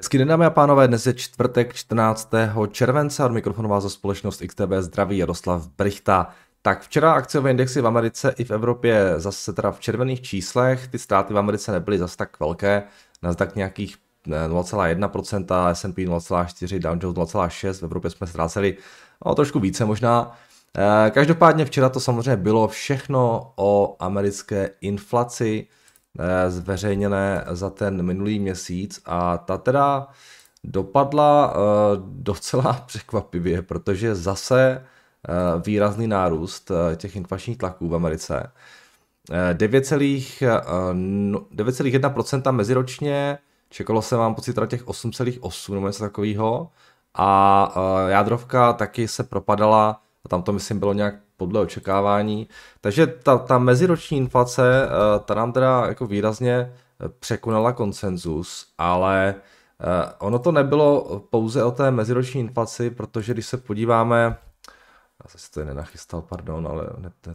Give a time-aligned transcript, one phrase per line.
[0.00, 2.30] Hezký den dámy a pánové, dnes je čtvrtek 14.
[2.70, 6.28] července od mikrofonu vás za společnost XTB zdraví Jaroslav Brichta.
[6.62, 10.98] Tak včera akciové indexy v Americe i v Evropě zase teda v červených číslech, ty
[10.98, 12.82] ztráty v Americe nebyly zase tak velké,
[13.22, 13.96] Nasdaq nějakých
[14.26, 18.76] 0,1%, S&P 0,4%, Dow Jones 0,6%, v Evropě jsme ztráceli
[19.26, 20.38] no, trošku více možná.
[20.78, 25.66] Eh, každopádně včera to samozřejmě bylo všechno o americké inflaci,
[26.48, 30.08] zveřejněné za ten minulý měsíc a ta teda
[30.64, 31.58] dopadla eh,
[32.04, 34.82] docela překvapivě, protože zase eh,
[35.66, 38.52] výrazný nárůst těch inflačních tlaků v Americe.
[39.52, 46.70] 9,1% no, meziročně, čekalo se mám pocit těch 8,8 nebo něco takového
[47.14, 47.74] a
[48.08, 51.14] jádrovka taky se propadala, tam to myslím bylo nějak
[51.46, 52.48] podle očekávání.
[52.80, 54.88] Takže ta, ta meziroční inflace, eh,
[55.24, 61.70] ta nám teda jako výrazně eh, překonala konsenzus, ale eh, ono to nebylo pouze o
[61.70, 64.36] té meziroční inflaci, protože když se podíváme,
[65.24, 66.86] já se to nenachystal, pardon, ale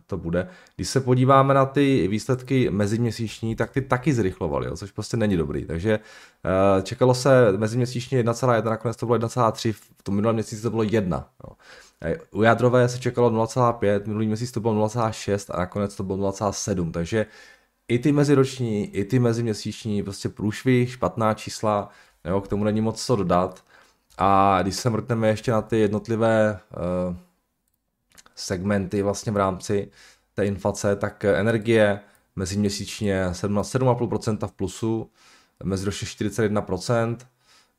[0.07, 0.47] to bude.
[0.75, 5.65] Když se podíváme na ty výsledky meziměsíční, tak ty taky zrychlovaly, což prostě není dobrý.
[5.65, 5.99] Takže
[6.83, 11.29] čekalo se meziměsíčně 1,1, nakonec to bylo 1,3, v tom minulém měsíci to bylo 1.
[11.43, 11.55] Jo.
[12.31, 16.91] U jádrové se čekalo 0,5, minulý měsíc to bylo 0,6 a nakonec to bylo 0,7,
[16.91, 17.25] takže
[17.87, 21.89] i ty meziroční, i ty meziměsíční, prostě průšvih, špatná čísla,
[22.25, 23.63] jo, k tomu není moc co dodat.
[24.17, 26.59] A když se mrkneme ještě na ty jednotlivé
[27.09, 27.15] uh,
[28.35, 29.91] segmenty vlastně v rámci
[30.33, 31.99] té inflace, tak energie
[32.35, 35.09] meziměsíčně 7,5% v plusu,
[35.63, 37.17] meziročně 41%,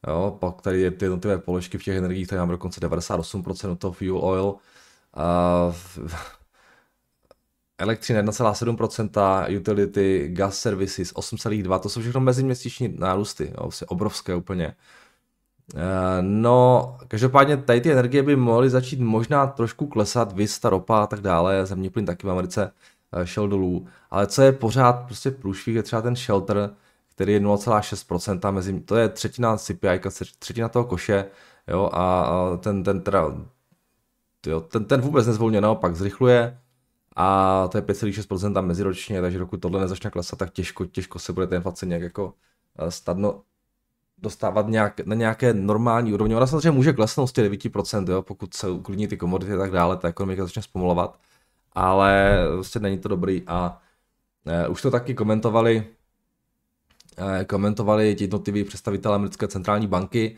[0.07, 3.93] Jo, pak tady je ty jednotlivé položky v těch energiích, tady máme dokonce 98% toho
[3.93, 4.55] fuel oil.
[5.17, 5.75] Uh,
[7.79, 14.75] elektřina 1,7%, utility, gas services 8,2%, to jsou všechno meziměsíční nárůsty, jo, vlastně obrovské úplně.
[15.75, 15.81] Uh,
[16.21, 21.20] no, každopádně tady ty energie by mohly začít možná trošku klesat, vysta, ropa a tak
[21.20, 22.73] dále, zemní plyn taky v Americe
[23.17, 26.70] uh, šel dolů, ale co je pořád prostě průšvih, je třeba ten shelter,
[27.18, 30.01] který je 0,6%, mezi, to je třetina CPI,
[30.39, 31.24] třetina toho koše,
[31.68, 32.30] jo, a
[32.61, 33.34] ten, ten teda,
[34.46, 36.58] jo, ten, ten vůbec nezvolně naopak zrychluje,
[37.17, 41.46] a to je 5,6% meziročně, takže dokud tohle nezačne klesat, tak těžko, těžko se bude
[41.46, 42.34] ta inflace nějak jako
[42.78, 43.42] eh, stadno
[44.18, 46.36] dostávat nějak, na nějaké normální úrovni.
[46.36, 49.70] Ona samozřejmě může klesnout z těch 9%, jo, pokud se uklidní ty komodity a tak
[49.70, 51.18] dále, ta ekonomika začne zpomalovat,
[51.73, 53.80] ale prostě není to dobrý a
[54.67, 55.98] uh, už to taky komentovali Eh,
[57.46, 60.36] komentovali ti jednotliví představitelé americké centrální banky.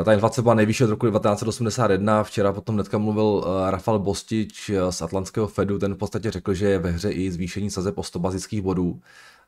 [0.00, 4.70] Eh, ta inflace byla nejvyšší od roku 1981, včera potom hnedka mluvil eh, Rafal Bostič
[4.90, 8.02] z Atlantského Fedu, ten v podstatě řekl, že je ve hře i zvýšení sazeb po
[8.02, 9.00] 100 bazických bodů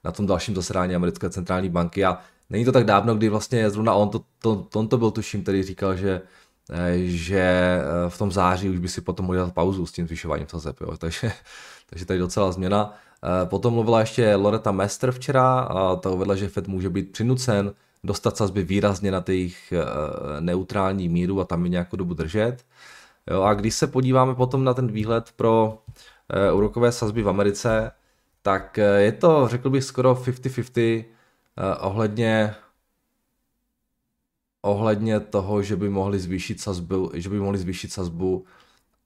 [0.04, 2.19] na tom dalším zasedání americké centrální banky a
[2.50, 5.42] není to tak dávno, kdy vlastně zrovna on to, to, to, on to byl tuším,
[5.42, 6.22] který říkal, že
[7.04, 10.80] že v tom září už by si potom mohl dát pauzu s tím zvyšováním sazeb,
[10.80, 10.97] jo.
[10.98, 11.32] Takže,
[11.91, 12.94] takže tady docela změna.
[13.24, 17.74] Eh, potom mluvila ještě Loreta Mester včera a ta uvedla, že Fed může být přinucen
[18.04, 19.80] dostat sazby výrazně na těch eh,
[20.40, 22.64] neutrální míru a tam je nějakou dobu držet.
[23.30, 25.82] Jo, a když se podíváme potom na ten výhled pro
[26.28, 27.90] eh, úrokové sazby v Americe,
[28.42, 31.04] tak je to, řekl bych, skoro 50-50
[31.80, 32.54] ohledně
[34.62, 38.44] ohledně toho, že by mohli zvýšit sazbu, že by mohli zvýšit sazbu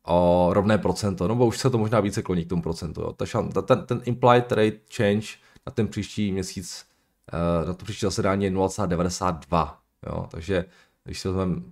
[0.09, 3.01] o rovné procento, nebo už se to možná více kloní k tomu procentu.
[3.01, 3.15] Jo.
[3.53, 5.27] Ta, ten, ten implied rate change
[5.67, 6.85] na ten příští měsíc,
[7.33, 9.79] eh, na to příští zasedání je 0,92.
[10.07, 10.27] Jo.
[10.31, 10.65] Takže
[11.05, 11.63] když se vezmeme,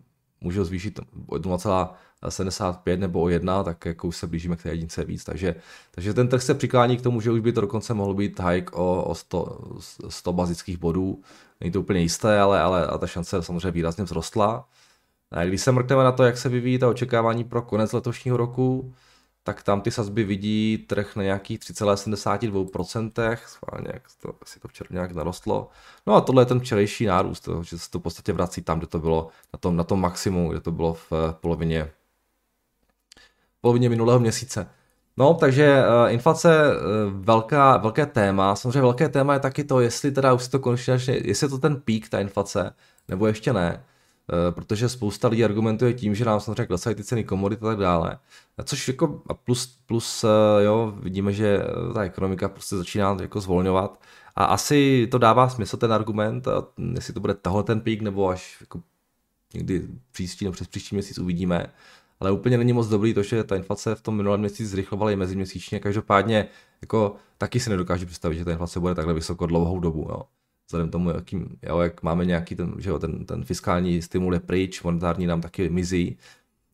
[0.41, 5.05] může zvýšit o 0,75 nebo o 1, tak jako už se blížíme k té jedince
[5.05, 5.25] víc.
[5.25, 5.55] Takže,
[5.91, 8.71] takže ten trh se přiklání k tomu, že už by to dokonce mohlo být hike
[8.73, 9.59] o, o 100,
[10.09, 11.23] 100 bazických bodů.
[11.61, 14.69] Není to úplně jisté, ale, ale a ta šance samozřejmě výrazně vzrostla.
[15.31, 18.95] A když se mrkneme na to, jak se vyvíjí ta očekávání pro konec letošního roku,
[19.43, 24.89] tak tam ty sazby vidí trh na nějakých 3,72%, schválně, jak to, si to včera
[24.93, 25.69] nějak narostlo.
[26.07, 28.87] No a tohle je ten včerejší nárůst, že se to v podstatě vrací tam, kde
[28.87, 31.91] to bylo na tom, na tom maximu, kde to bylo v eh, polovině,
[33.61, 34.69] polovině minulého měsíce.
[35.17, 36.81] No, takže uh, inflace uh,
[37.25, 38.57] velká, velké téma.
[38.57, 41.77] Samozřejmě velké téma je taky to, jestli teda už to konečně, jestli je to ten
[41.81, 42.75] pík, ta inflace,
[43.09, 43.85] nebo ještě ne.
[44.33, 47.79] Eh, protože spousta lidí argumentuje tím, že nám samozřejmě klesají ty ceny komodit a tak
[47.79, 48.19] dále.
[48.65, 54.01] Což jako plus, plus eh, jo, vidíme, že eh, ta ekonomika prostě začíná jako zvolňovat.
[54.37, 58.29] A asi to dává smysl ten argument, a jestli to bude tohle ten pík, nebo
[58.29, 58.83] až jako
[59.55, 61.67] někdy příští nebo přes příští měsíc uvidíme.
[62.21, 65.17] Ale úplně není moc dobrý to, že ta inflace v tom minulém měsíci zrychlovala i
[65.17, 65.81] meziměsíčně.
[65.81, 66.49] Každopádně
[66.83, 70.07] jako taky si nedokážu představit, že ta inflace bude takhle vysoko dlouhou dobu.
[70.11, 70.23] Jo.
[70.67, 74.41] Vzhledem tomu, jakým, jo, jak máme nějaký ten, že jo, ten, ten fiskální stimul je
[74.41, 76.17] pryč, monetární nám taky mizí,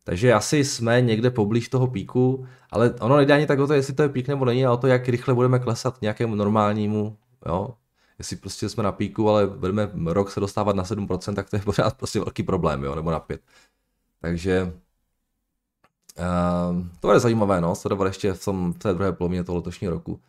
[0.04, 3.94] takže asi jsme někde poblíž toho píku, ale ono nejde ani tak o to, jestli
[3.94, 7.16] to je pík nebo není, ale o to, jak rychle budeme klesat k nějakému normálnímu,
[7.46, 7.74] jo.
[8.18, 11.62] Jestli prostě jsme na píku, ale budeme rok se dostávat na 7%, tak to je
[11.62, 13.40] pořád prostě velký problém, jo, nebo na 5.
[14.20, 14.72] Takže
[16.18, 19.92] uh, to bude zajímavé, no, sledovat ještě v, tom, v té druhé polovině toho letošního
[19.92, 20.20] roku,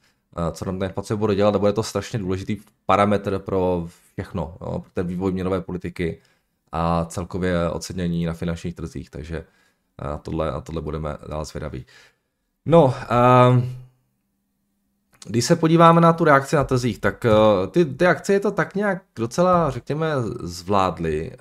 [0.52, 4.80] co nám ten inflace bude dělat a bude to strašně důležitý parametr pro všechno, jo,
[4.80, 6.22] pro ten vývoj měnové politiky
[6.72, 9.46] a celkově ocenění na finančních trzích, takže
[10.00, 11.86] a tohle, a tohle budeme dál zvědaví.
[12.66, 13.64] No, uh,
[15.26, 18.76] když se podíváme na tu reakci na trzích, tak uh, ty, ty akcie to tak
[18.76, 21.32] nějak docela, řekněme, zvládly.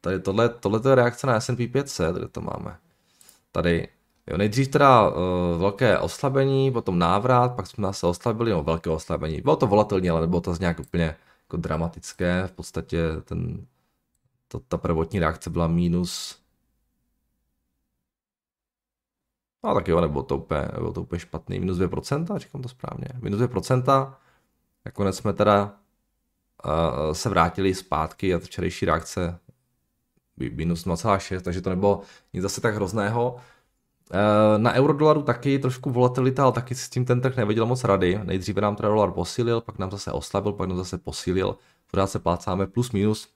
[0.00, 2.76] Tady tohle, tohle je reakce na S&P 500, kde to máme.
[3.52, 3.88] Tady,
[4.26, 5.14] jo, nejdřív teda uh,
[5.60, 9.40] velké oslabení, potom návrat, pak jsme se oslabili, no velké oslabení.
[9.40, 12.46] Bylo to volatilní, ale nebylo to nějak úplně jako dramatické.
[12.46, 13.66] V podstatě ten,
[14.48, 16.40] to, ta prvotní reakce byla minus
[19.64, 21.60] No tak jo, nebylo to úplně, nebylo to úplně špatný.
[21.60, 23.06] Minus 2%, říkám to správně.
[23.20, 24.14] Minus 2%.
[24.84, 25.74] Nakonec jsme teda
[26.64, 29.38] uh, se vrátili zpátky a včerejší reakce
[30.36, 32.02] minus 0,6, takže to nebylo
[32.32, 33.36] nic zase tak hrozného.
[34.56, 38.20] Na eurodolaru taky trošku volatilita, ale taky s tím ten trh nevěděl moc rady.
[38.24, 41.56] Nejdříve nám teda dolar posílil, pak nám zase oslabil, pak nám zase posílil.
[41.90, 43.28] Pořád se plácáme plus minus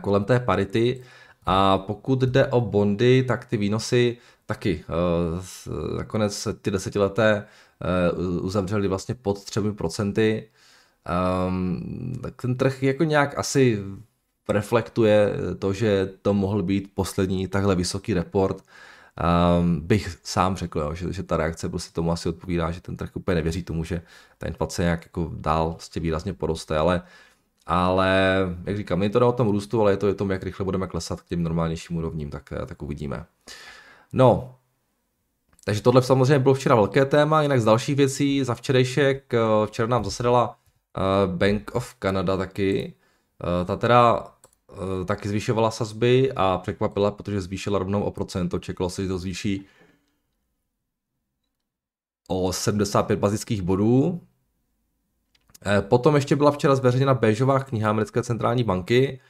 [0.00, 1.02] kolem té parity.
[1.46, 7.46] A pokud jde o bondy, tak ty výnosy taky uh, nakonec ty desetileté
[8.40, 10.48] uzavřeli vlastně pod třemi procenty.
[11.48, 13.82] Um, tak ten trh jako nějak asi
[14.48, 18.62] reflektuje to, že to mohl být poslední takhle vysoký report.
[19.60, 22.96] Um, bych sám řekl, jo, že, že ta reakce prostě tomu asi odpovídá, že ten
[22.96, 24.02] trh úplně nevěří tomu, že
[24.38, 27.02] ta inflace nějak jako dál prostě výrazně poroste, ale
[27.66, 30.64] ale, jak říkám, je to o tom růstu, ale je to o tom, jak rychle
[30.64, 33.26] budeme klesat k těm normálnějším úrovním, tak, tak uvidíme.
[34.12, 34.54] No,
[35.64, 39.88] takže tohle samozřejmě bylo včera velké téma, jinak z dalších věcí za včerejšek, eh, včera
[39.88, 40.56] nám zasedala
[40.96, 42.94] eh, Bank of Canada taky,
[43.42, 44.26] eh, ta teda
[45.04, 49.64] taky zvýšovala sazby a překvapila, protože zvýšila rovnou o procento, čekalo se, že to zvýší
[52.28, 54.20] o 75 bazických bodů.
[55.80, 59.20] Potom ještě byla včera zveřejněna béžová kniha americké centrální banky,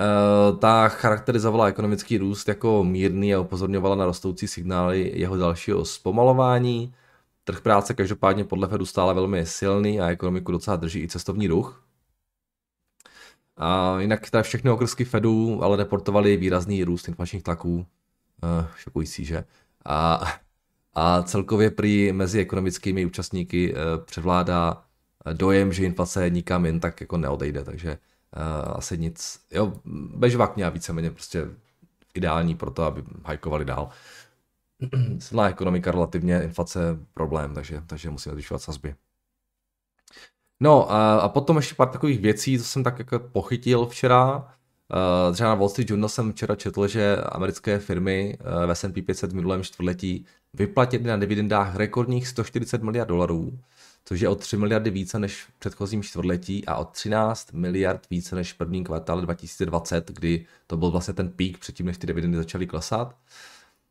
[0.00, 6.94] Eh, ta charakterizovala ekonomický růst jako mírný a upozorňovala na rostoucí signály jeho dalšího zpomalování.
[7.44, 11.84] Trh práce každopádně podle Fedu stále velmi silný a ekonomiku docela drží i cestovní ruch.
[13.60, 17.86] A jinak teda všechny okrsky Fedu ale reportovali výrazný růst inflačních tlaků.
[18.42, 19.44] Uh, šokující, že?
[19.84, 20.20] A,
[20.94, 24.84] a celkově prý mezi ekonomickými účastníky uh, převládá
[25.32, 27.98] dojem, že inflace nikam jen tak jako neodejde, takže
[28.36, 29.72] uh, asi nic, jo,
[30.16, 31.46] bežová kniha víceméně prostě
[32.14, 33.88] ideální pro to, aby hajkovali dál.
[35.18, 38.94] Silná ekonomika, relativně inflace problém, takže, takže musíme zvyšovat sazby.
[40.60, 44.48] No a, a potom ještě pár takových věcí, co jsem tak jako pochytil včera.
[45.32, 49.34] Třeba na Wall Street Journal jsem včera četl, že americké firmy v S&P 500 v
[49.34, 53.58] minulém čtvrtletí vyplatily na dividendách rekordních 140 miliard dolarů,
[54.04, 58.36] což je o 3 miliardy více než v předchozím čtvrtletí a o 13 miliard více
[58.36, 62.36] než v prvním kvartále 2020, kdy to byl vlastně ten pík předtím, než ty dividendy
[62.36, 63.16] začaly klesat.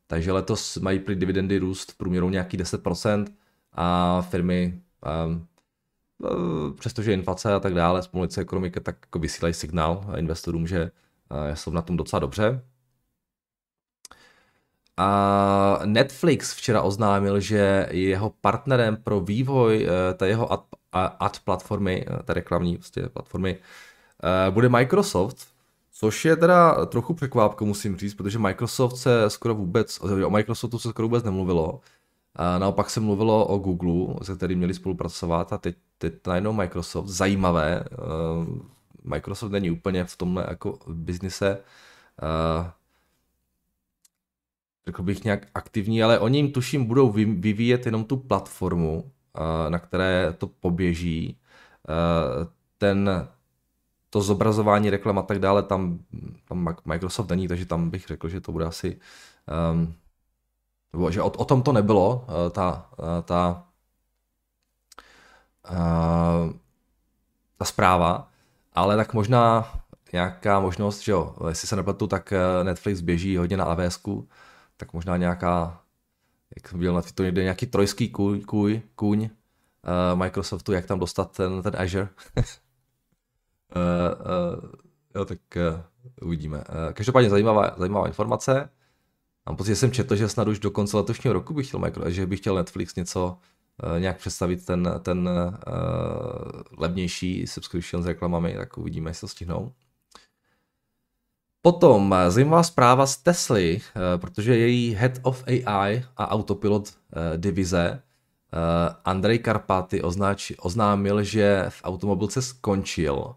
[0.07, 3.25] Takže letos mají prý dividendy růst v průměru nějaký 10%
[3.73, 4.81] a firmy,
[6.79, 10.91] přestože inflace a tak dále, zpomalice ekonomika, tak jako vysílají signál investorům, že
[11.31, 12.61] uh, jsou na tom docela dobře.
[15.01, 20.65] A Netflix včera oznámil, že jeho partnerem pro vývoj eh, té jeho ad,
[21.19, 25.47] ad platformy, eh, té reklamní vlastně platformy, eh, bude Microsoft,
[25.91, 30.89] což je teda trochu překvápko, musím říct, protože Microsoft se skoro vůbec, o Microsoftu se
[30.89, 31.79] skoro vůbec nemluvilo.
[32.35, 37.07] A naopak se mluvilo o Google, se kterým měli spolupracovat a teď, teď najednou Microsoft,
[37.07, 37.83] zajímavé,
[39.03, 41.57] Microsoft není úplně v tomhle jako biznise,
[44.89, 49.79] řekl bych nějak aktivní, ale oni jim tuším budou vyvíjet jenom tu platformu, eh, na
[49.79, 51.37] které to poběží.
[51.89, 53.27] Eh, ten,
[54.09, 55.99] to zobrazování reklam a tak dále, tam,
[56.47, 58.99] tam Microsoft není, takže tam bych řekl, že to bude asi,
[59.73, 59.93] um,
[61.09, 62.89] že o, o tom to nebylo, eh, ta,
[63.23, 63.63] ta,
[65.71, 66.51] uh,
[67.57, 68.27] ta zpráva,
[68.73, 69.71] ale tak možná
[70.13, 73.99] nějaká možnost, že jo, jestli se nepletu, tak Netflix běží hodně na AWS,
[74.77, 75.81] tak možná nějaká,
[76.55, 80.99] jak jsem viděl na Twitteru někde, nějaký trojský kůj, kůj, kůň uh, Microsoftu, jak tam
[80.99, 82.09] dostat ten, ten Azure.
[82.37, 82.43] uh,
[85.15, 86.57] jo, tak uh, uvidíme.
[86.57, 88.69] Uh, každopádně zajímavá, zajímavá informace.
[89.49, 92.09] Mám pocit, že jsem četl, že snad už do konce letošního roku bych chtěl, Micro,
[92.09, 93.37] že bych chtěl Netflix něco
[93.83, 99.71] uh, nějak představit ten, ten uh, levnější subscription s reklamami, tak uvidíme, jestli to stihnou.
[101.61, 103.81] Potom zajímavá zpráva z Tesly,
[104.17, 106.93] protože její Head of AI a Autopilot
[107.37, 108.01] divize
[109.05, 113.35] Andrej Karpaty označ, oznámil, že v automobilce skončil.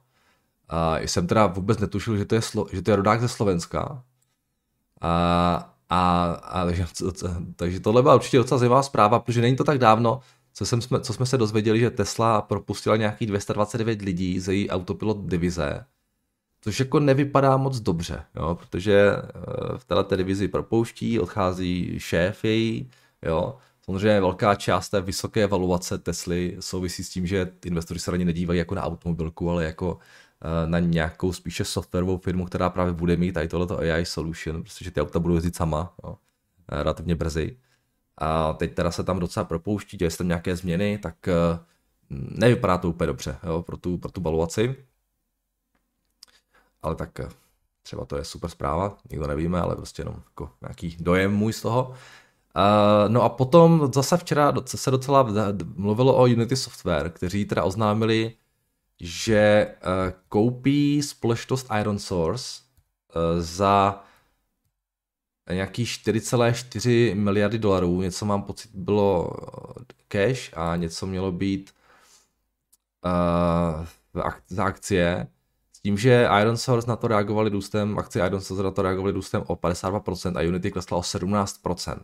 [0.99, 2.41] Jsem teda vůbec netušil, že to je,
[2.73, 4.05] že to je rodák ze Slovenska.
[5.01, 6.87] A, a, a takže,
[7.57, 10.21] takže tohle byla určitě docela zajímavá zpráva, protože není to tak dávno,
[10.55, 15.19] co, jsem, co jsme se dozvěděli, že Tesla propustila nějakých 229 lidí ze její autopilot
[15.27, 15.85] divize,
[16.61, 22.91] což jako nevypadá moc dobře, jo, protože eh, v této divizi propouští, odchází šéf její,
[23.23, 28.25] jo, Samozřejmě velká část té vysoké evaluace Tesly souvisí s tím, že investoři se ani
[28.25, 29.99] nedívají jako na automobilku, ale jako
[30.67, 35.01] na nějakou spíše softwarovou firmu, která právě bude mít tady tohleto AI solution, protože ty
[35.01, 36.17] auta budou jezdit sama, jo,
[36.69, 37.59] eh, relativně brzy.
[38.19, 41.59] A teď teda se tam docela propouští, dělají se tam nějaké změny, tak eh,
[42.11, 44.77] nevypadá to úplně dobře jo, pro, tu, pro tu baluaci.
[46.83, 47.21] Ale tak
[47.83, 51.63] třeba to je super zpráva, nikdo nevíme, ale prostě jenom jako nějaký dojem můj z
[51.63, 51.95] toho.
[52.57, 55.29] Uh, no a potom zase včera se docela
[55.77, 58.35] mluvilo o Unity Software, kteří teda oznámili,
[59.03, 59.89] že uh,
[60.29, 62.61] koupí společnost Iron Source
[63.15, 64.05] uh, za
[65.51, 69.31] nějaký 4,4 miliardy dolarů, něco mám pocit bylo
[69.81, 71.75] eh, cash a něco mělo být
[73.05, 73.11] uh,
[74.49, 75.27] za akcie.
[75.73, 79.13] S tím, že Iron Source na to reagovali růstem, akcie Iron Source na to reagovali
[79.13, 82.01] růstem o 52% a Unity klesla o 17%.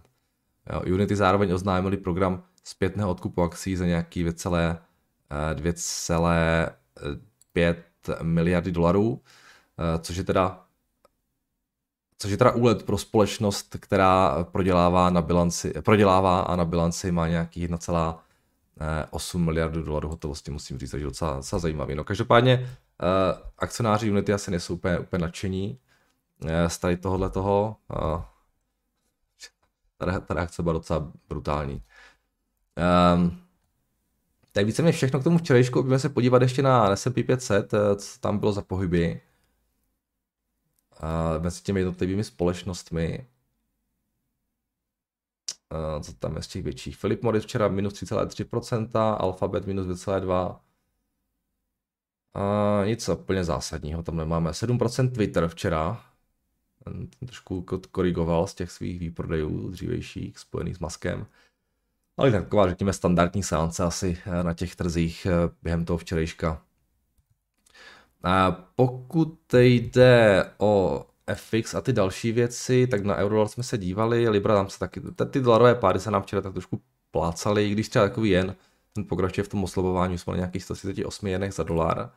[0.72, 6.70] Jo, Unity zároveň oznámili program zpětného odkupu akcí za nějaký 2,5
[7.52, 7.78] 5
[8.22, 9.22] miliardy dolarů,
[9.78, 10.64] eh, což je teda
[12.18, 17.28] což je teda úlet pro společnost, která prodělává, na bilanci, prodělává a na bilanci má
[17.28, 21.94] nějaký 1,8 miliardu dolarů hotovosti, musím říct, takže docela, docela zajímavý.
[21.94, 22.68] No každopádně uh,
[23.58, 25.78] akcionáři Unity asi nejsou úplně, úplně nadšení
[26.42, 27.76] uh, z tady tohohle toho.
[28.02, 28.22] Uh,
[29.96, 31.82] ta, ta reakce byla docela brutální.
[33.14, 33.47] Um,
[34.58, 38.20] tak víceméně všechno k tomu včerejšku, budeme se podívat ještě na S&P 500, eh, co
[38.20, 39.20] tam bylo za pohyby.
[41.00, 43.26] A mezi těmi jednotlivými společnostmi.
[45.70, 46.98] A co tam je z těch větších?
[46.98, 50.60] Philip Morris včera minus 3,3%, Alphabet minus 2,2%.
[52.34, 54.50] A nic úplně zásadního tam nemáme.
[54.50, 56.04] 7% Twitter včera.
[56.84, 61.26] Ten trošku korigoval z těch svých výprodejů dřívejších spojených s Maskem.
[62.18, 66.62] Ale taková, řekněme, standardní seance asi eh, na těch trzích eh, během toho včerejška.
[68.22, 74.28] A pokud jde o FX a ty další věci, tak na Eurodolar jsme se dívali,
[74.28, 77.88] Libra tam se taky, ty dolarové páry se nám včera tak trošku plácaly, i když
[77.88, 78.56] třeba takový jen,
[78.92, 82.10] ten pokračuje v tom oslovování, jsme nějakých 138 jenech za dolar.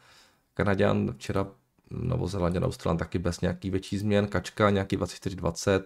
[0.54, 1.48] Kanaděn včera
[1.92, 5.84] Novozelanděn, Australan taky bez nějaký větší změn, Kačka nějaký 24,20,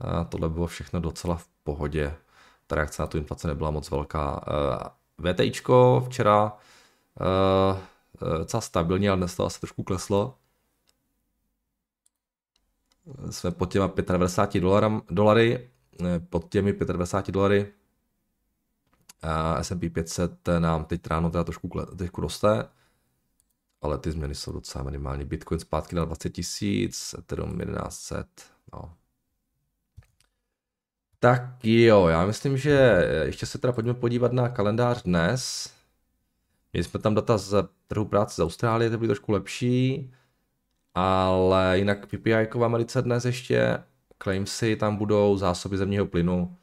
[0.00, 2.14] a tohle bylo všechno docela v pohodě
[2.70, 4.44] ta reakce na tu inflaci nebyla moc velká.
[4.48, 7.78] Eh, VTIčko včera uh,
[8.38, 10.38] docela stabilní, ale dnes to asi trošku kleslo.
[13.30, 15.70] Jsme pod těma 95 dolarem, dolary,
[16.28, 17.72] pod těmi 95 dolary.
[19.60, 22.68] S&P 500 nám teď ráno teda trošku, trošku roste,
[23.82, 25.24] ale ty změny jsou docela minimální.
[25.24, 28.16] Bitcoin zpátky na 20 tisíc, Ethereum 1100,
[28.72, 28.92] no,
[31.20, 35.72] tak jo, já myslím, že ještě se teda pojďme podívat na kalendář dnes.
[36.72, 40.10] Měli jsme tam data z trhu práce z Austrálie, to byly trošku lepší,
[40.94, 43.84] ale jinak PPI v Americe dnes ještě,
[44.22, 46.56] claimsy tam budou, zásoby zemního plynu,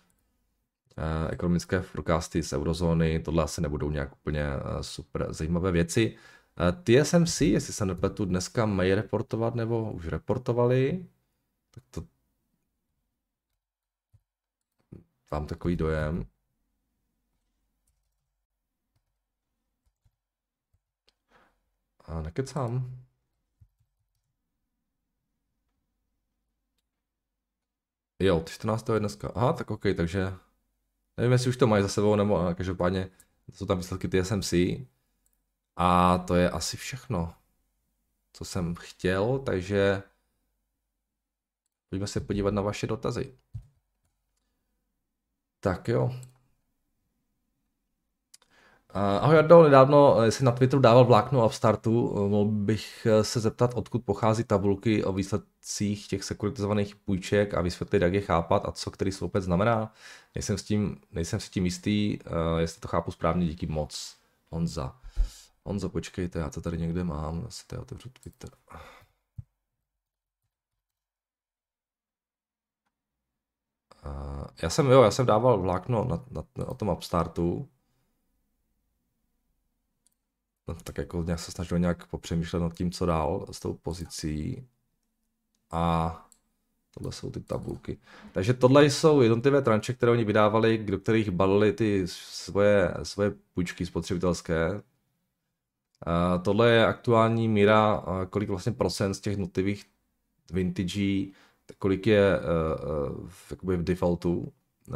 [0.97, 6.15] eh, ekonomické forecasty z eurozóny, tohle asi nebudou nějak úplně eh, super zajímavé věci.
[6.57, 11.05] Eh, TSMC, jestli se nepletu, dneska mají reportovat nebo už reportovali,
[11.71, 12.16] tak to
[15.31, 16.25] Mám takový dojem.
[22.05, 22.97] A nekecám.
[28.19, 28.89] Jo, 14.
[28.89, 29.31] je dneska.
[29.35, 30.33] Aha, tak OK, takže
[31.17, 33.09] nevím, jestli už to mají za sebou, nebo každopádně
[33.53, 34.53] jsou tam výsledky TSMC.
[35.75, 37.33] A to je asi všechno,
[38.33, 40.03] co jsem chtěl, takže
[41.89, 43.37] pojďme se podívat na vaše dotazy.
[45.59, 46.11] Tak jo.
[48.89, 52.27] Ahoj Jardo, nedávno jsi na Twitteru dával vlákno Upstartu.
[52.29, 58.13] Mohl bych se zeptat, odkud pochází tabulky o výsledcích těch sekuritizovaných půjček a vysvětlit, jak
[58.13, 59.93] je chápat a co který sloupec znamená.
[60.35, 62.19] Nejsem, s tím, nejsem si tím jistý,
[62.57, 64.15] jestli to chápu správně, díky moc.
[64.49, 64.95] Honza.
[65.65, 68.49] Honzo, počkejte, já to tady někde mám, si tady otevřu Twitter.
[74.61, 77.67] Já jsem, jo, já jsem dával vlákno na, na, na tom Upstartu.
[80.67, 84.67] No, tak jako nějak se snažil nějak popřemýšlet nad tím, co dál s tou pozicí.
[85.71, 86.27] A
[86.91, 87.97] tohle jsou ty tabulky.
[88.31, 93.85] Takže tohle jsou jednotlivé tranče, které oni vydávali, do kterých balili ty svoje, svoje půjčky
[93.85, 94.81] spotřebitelské.
[96.01, 99.85] A tohle je aktuální míra, kolik vlastně procent z těch jednotlivých
[100.51, 101.25] vintage
[101.77, 103.29] kolik je uh, uh,
[103.77, 104.53] v defaultu,
[104.89, 104.95] uh,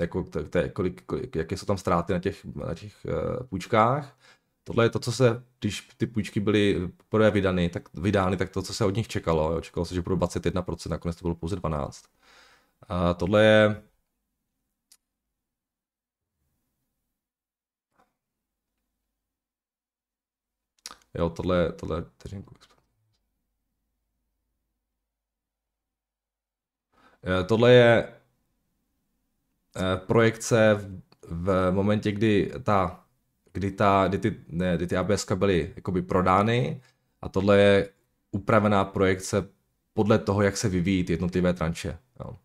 [0.00, 3.06] jako t- t- kolik, kolik, jaké jsou tam ztráty na těch, na těch
[3.48, 4.18] půjčkách.
[4.64, 8.62] Tohle je to, co se, když ty půjčky byly poprvé vydány, tak, vydány, tak to,
[8.62, 9.52] co se od nich čekalo.
[9.52, 9.60] Jo.
[9.60, 12.08] Čekalo se, že budou 21%, nakonec to bylo pouze 12%.
[12.88, 13.82] A tohle je
[21.14, 22.54] Jo, tohle, tohle, vteřinku,
[27.46, 28.12] tohle je
[29.76, 30.74] eh, projekce
[31.22, 33.04] v, v momentě, kdy ta,
[33.52, 36.82] kdy, ta, kdy ty, ne, kdy ty ABS byly jakoby prodány
[37.20, 37.90] a tohle je
[38.30, 39.48] upravená projekce
[39.92, 41.98] podle toho, jak se vyvíjí ty jednotlivé tranče.
[42.20, 42.36] Jo.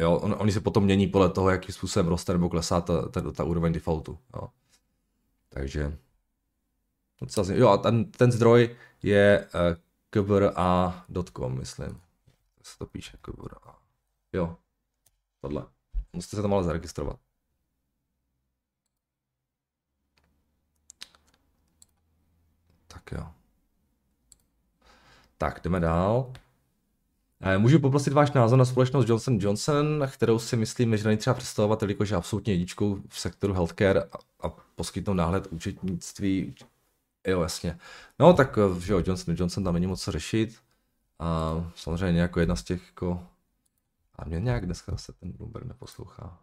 [0.00, 3.32] Jo, on, oni se potom mění podle toho, jakým způsobem roste nebo klesá ta, ta,
[3.32, 4.18] ta úroveň defaultu.
[4.34, 4.48] Jo.
[5.48, 5.96] Takže
[7.54, 9.48] jo, a ten, ten zdroj je
[10.22, 12.00] kvra.com, myslím.
[12.62, 13.58] Se to píše kvra.
[14.32, 14.56] Jo,
[15.40, 15.66] tohle.
[16.12, 17.20] Musíte se tam ale zaregistrovat.
[22.86, 23.26] Tak jo.
[25.38, 26.32] Tak, jdeme dál.
[27.40, 31.34] Eh, můžu poprosit váš názor na společnost Johnson Johnson, kterou si myslím, že není třeba
[31.34, 36.54] představovat, jelikož je absolutně jedničkou v sektoru healthcare a, a poskytnout náhled účetnictví
[37.26, 37.78] Jo, jasně.
[38.18, 40.62] No tak, eh, že jo, Johnson Johnson tam není moc co řešit.
[41.18, 43.28] A samozřejmě jako jedna z těch jako...
[44.14, 46.40] A mě nějak dneska se ten Bloomberg neposlouchá.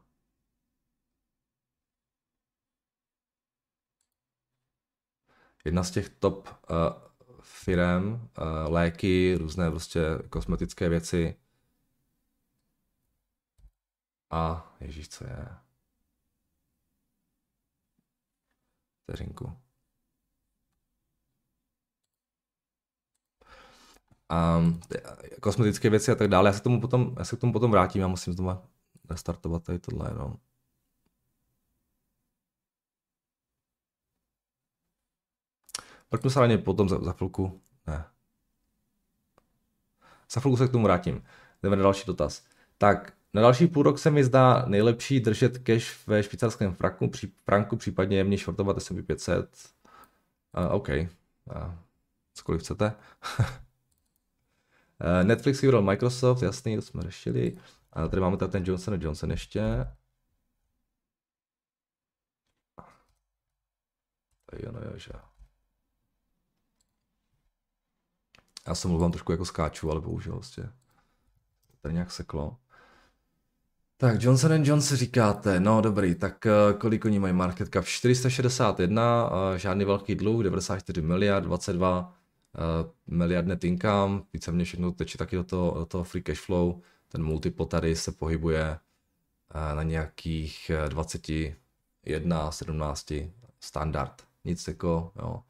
[5.66, 6.76] Jedna z těch top uh,
[7.42, 8.20] firm, uh,
[8.68, 11.36] léky, různé prostě kosmetické věci.
[14.30, 15.48] A ježíš, co je?
[19.04, 19.64] Vteřinku.
[24.34, 24.62] A
[25.42, 26.50] kosmetické věci a tak dále.
[26.50, 28.62] Já se, tomu potom, já se k tomu potom vrátím, já musím znovu
[29.10, 30.38] restartovat tady tohle, no.
[36.12, 37.62] Mrknu se na potom za, za chvilku.
[37.88, 38.06] Ne.
[40.32, 41.24] Za chvilku se k tomu vrátím.
[41.64, 42.46] Jdeme na další dotaz.
[42.78, 47.34] Tak, na další půl rok se mi zdá nejlepší držet cash ve švýcarském franku, pří,
[47.46, 49.70] franku případně jemně shortovat S&P 500.
[50.58, 50.90] Uh, OK.
[50.90, 51.06] Uh,
[52.34, 52.96] cokoliv chcete.
[55.04, 57.58] Eh, Netflix vybral Microsoft, jasný, to jsme řešili.
[57.94, 59.62] A tady máme tady ten Johnson Johnson ještě.
[64.46, 65.12] Tady ono je, že.
[68.68, 70.70] Já jsem mluvám trošku jako skáču, ale bohužel vlastně
[71.82, 72.58] tady nějak seklo.
[73.98, 77.86] Tak Johnson Johnson říkáte, no dobrý, tak uh, kolik oni mají market cap?
[77.86, 82.23] 461, uh, žádný velký dluh, 94 miliard, 22
[82.58, 86.82] uh, miliard net income, víceméně všechno teče taky do toho, do toho free cash flow,
[87.08, 88.80] ten multiple tady se pohybuje
[89.56, 93.14] uh, na nějakých 21, 17
[93.60, 95.44] standard, nic jako, jo.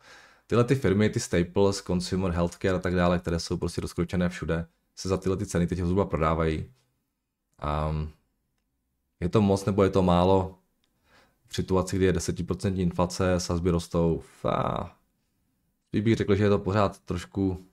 [0.47, 4.65] Tyhle ty firmy, ty staples, consumer, healthcare a tak dále, které jsou prostě rozkročené všude,
[4.95, 6.65] se za tyhle ty ceny teď zhruba prodávají.
[7.89, 8.11] Um,
[9.19, 10.59] je to moc nebo je to málo?
[11.47, 14.95] V situaci, kdy je 10% inflace, sazby rostou, fá,
[15.93, 17.67] Spíš bych řekl, že je to pořád trošku,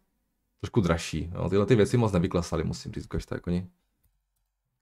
[0.60, 1.30] trošku dražší.
[1.34, 3.70] No, tyhle ty věci moc nevyklesaly, musím říct, že tak oni.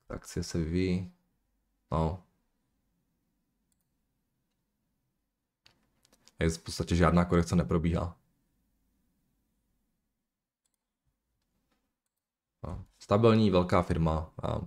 [0.08, 1.12] Akcie se vyvíjí.
[1.92, 2.22] No.
[6.38, 8.16] Je v podstatě žádná korekce neprobíhá.
[12.66, 12.84] No.
[12.98, 14.60] Stabilní, velká firma, a,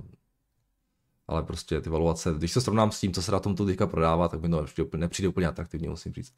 [1.27, 3.87] ale prostě ty valuace, když se srovnám s tím, co se na tom tu teďka
[3.87, 4.65] prodává, tak mi to
[4.97, 6.33] nepřijde úplně atraktivně, musím říct.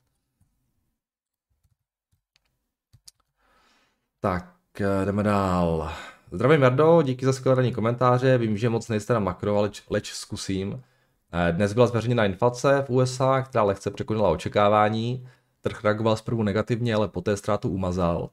[4.24, 5.92] Tak, eh, jdeme dál.
[6.32, 8.38] Zdravím Jardo, díky za skvělé komentáře.
[8.38, 10.84] Vím, že moc nejste na makro, ale leč zkusím.
[11.52, 15.28] Dnes byla zveřejněna inflace v USA, která lehce překonala očekávání.
[15.62, 18.30] Trh reagoval zprvu negativně, ale poté ztrátu umazal.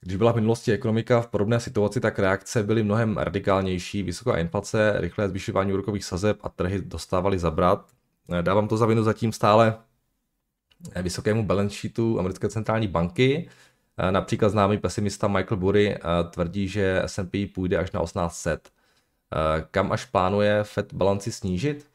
[0.00, 4.02] Když byla v minulosti ekonomika v podobné situaci, tak reakce byly mnohem radikálnější.
[4.02, 7.90] Vysoká inflace, rychlé zvyšování úrokových sazeb a trhy dostávaly zabrat.
[8.42, 9.78] Dávám to za vinu zatím stále
[11.02, 13.48] vysokému balance sheetu americké centrální banky.
[14.10, 15.98] Například známý pesimista Michael Burry
[16.30, 18.70] tvrdí, že S&P půjde až na 1800.
[19.70, 21.90] Kam až plánuje Fed balanci snížit?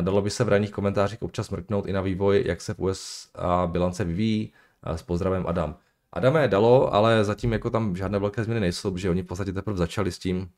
[0.00, 3.66] Dalo by se v ranních komentářích občas mrknout i na vývoj, jak se v USA
[3.66, 4.52] bilance vyvíjí.
[4.96, 5.76] S pozdravem Adam.
[6.12, 9.76] Adame dalo, ale zatím jako tam žádné velké změny nejsou, že oni v podstatě teprve
[9.76, 10.50] začali s tím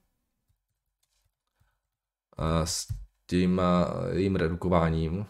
[2.65, 2.87] s
[3.27, 3.61] tím
[4.13, 5.27] jejím redukováním.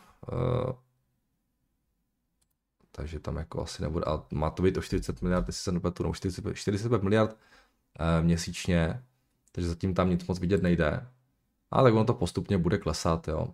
[2.93, 6.03] Takže tam jako asi nebude, a má to být o 40 miliard, jestli se nepletu,
[6.03, 7.37] no 40, 45 miliard
[8.23, 9.03] měsíčně,
[9.53, 11.07] takže zatím tam nic moc vidět nejde.
[11.71, 13.49] Ale tak ono to postupně bude klesat, jo.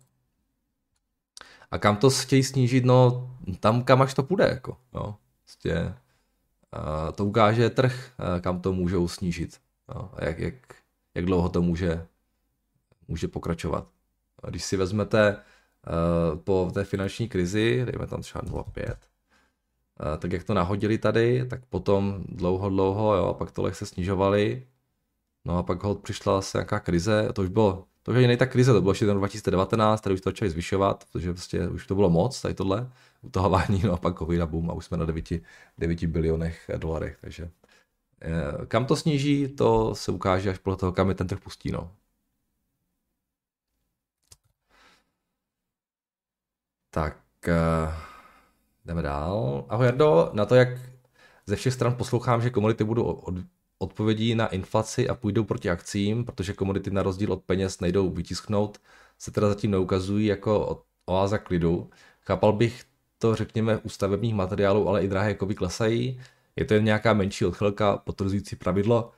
[1.71, 5.15] A kam to chtějí snížit, no tam kam až to půjde, jako, jo.
[5.45, 5.95] Prostě,
[6.77, 9.61] uh, to ukáže trh, uh, kam to můžou snížit.
[9.95, 10.11] Jo.
[10.15, 10.55] A jak, jak,
[11.15, 12.07] jak dlouho to může,
[13.09, 13.89] může pokračovat.
[14.43, 15.37] A když si vezmete
[16.45, 18.95] po té finanční krizi, dejme tam třeba 0,5, uh,
[20.19, 24.67] tak jak to nahodili tady, tak potom dlouho, dlouho, jo, a pak tohle se snižovali,
[25.45, 28.47] no a pak hold přišla se nějaká krize, to už bylo to už ani ta
[28.47, 31.95] krize, to bylo ještě ten 2019, tady už to začali zvyšovat, protože prostě už to
[31.95, 32.91] bylo moc, tady tohle
[33.23, 35.29] utahování, no a pak covid a boom a už jsme na 9,
[35.79, 37.51] 9 bilionech dolarech, takže
[38.23, 41.71] eh, kam to sníží, to se ukáže až podle toho, kam je ten trh pustí,
[41.73, 41.93] no.
[46.91, 48.08] Tak, uh,
[48.89, 49.65] jdeme dál.
[49.69, 50.69] Ahoj Jardo, na to, jak
[51.47, 53.35] ze všech stran poslouchám, že komunity budou od,
[53.79, 58.79] odpovědí na inflaci a půjdou proti akcím, protože komodity na rozdíl od peněz nejdou vytisknout,
[59.19, 61.91] se teda zatím neukazují jako oáza klidu.
[62.21, 62.85] Chápal bych
[63.19, 66.21] to, řekněme, u stavebních materiálů, ale i drahé kovy klesají.
[66.57, 69.11] Je to jen nějaká menší odchylka potvrzující pravidlo?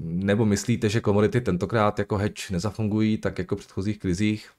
[0.00, 4.50] Nebo myslíte, že komodity tentokrát jako hedge nezafungují tak jako v předchozích krizích?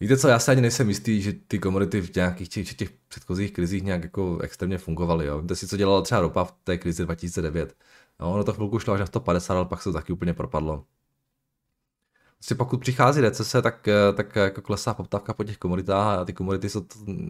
[0.00, 3.52] Víte co, já se ani nejsem jistý, že ty komodity v nějakých těch, těch předchozích
[3.52, 5.26] krizích nějak jako extrémně fungovaly.
[5.26, 5.40] Jo.
[5.40, 7.76] Víte si, co dělala třeba ropa v té krizi 2009.
[8.20, 10.84] No, ono to chvilku šlo až na 150, ale pak se to taky úplně propadlo.
[12.38, 16.32] Vlastně pokud přichází recese, tak, eh, tak jako klesá poptávka po těch komoditách a ty
[16.32, 16.78] komodity se,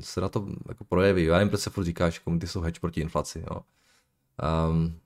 [0.00, 1.24] se na to jako projeví.
[1.24, 3.44] Já nevím, proč se furt říká, že komodity jsou hedge proti inflaci.
[3.50, 3.60] Jo.
[4.70, 5.00] Um,